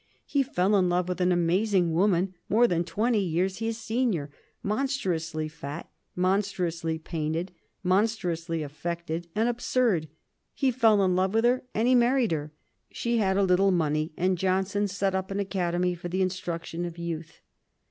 [0.25, 4.31] He fell in love with an amazing woman more than twenty years his senior,
[4.63, 7.51] monstrously fat, monstrously painted,
[7.83, 10.07] monstrously affected and absurd;
[10.55, 12.51] he fell in love with her, and he married her.
[12.89, 16.97] She had a little money, and Johnson set up an academy for the instruction of
[16.97, 17.39] youth.